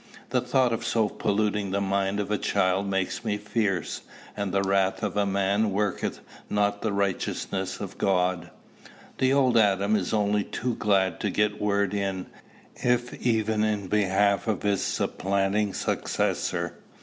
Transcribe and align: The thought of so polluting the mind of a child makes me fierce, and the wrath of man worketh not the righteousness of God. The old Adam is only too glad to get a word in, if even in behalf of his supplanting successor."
The 0.31 0.41
thought 0.41 0.73
of 0.73 0.83
so 0.83 1.07
polluting 1.07 1.69
the 1.69 1.79
mind 1.79 2.19
of 2.19 2.31
a 2.31 2.39
child 2.39 2.87
makes 2.89 3.23
me 3.23 3.37
fierce, 3.37 4.01
and 4.35 4.51
the 4.51 4.63
wrath 4.63 5.03
of 5.03 5.13
man 5.27 5.69
worketh 5.69 6.21
not 6.49 6.81
the 6.81 6.91
righteousness 6.91 7.79
of 7.79 7.99
God. 7.99 8.49
The 9.19 9.31
old 9.31 9.59
Adam 9.59 9.95
is 9.95 10.11
only 10.11 10.43
too 10.43 10.73
glad 10.73 11.19
to 11.19 11.29
get 11.29 11.53
a 11.53 11.63
word 11.63 11.93
in, 11.93 12.25
if 12.77 13.13
even 13.21 13.63
in 13.63 13.89
behalf 13.89 14.47
of 14.47 14.63
his 14.63 14.81
supplanting 14.81 15.71
successor." 15.75 16.79